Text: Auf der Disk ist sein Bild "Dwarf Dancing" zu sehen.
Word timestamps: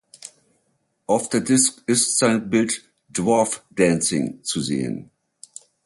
Auf 1.05 1.29
der 1.29 1.41
Disk 1.41 1.83
ist 1.85 2.17
sein 2.17 2.49
Bild 2.49 2.89
"Dwarf 3.09 3.63
Dancing" 3.69 4.43
zu 4.43 4.59
sehen. 4.59 5.11